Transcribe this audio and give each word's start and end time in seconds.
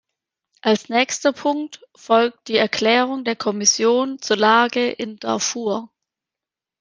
Als 0.61 0.89
nächster 0.89 1.31
Punkt 1.31 1.81
folgt 1.95 2.47
die 2.47 2.57
Erklärung 2.57 3.23
der 3.23 3.35
Kommission 3.35 4.17
zur 4.19 4.35
Lage 4.37 4.89
in 4.89 5.17
Darfur. 5.17 5.91